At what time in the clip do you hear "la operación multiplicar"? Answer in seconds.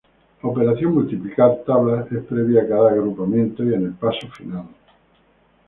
0.41-1.61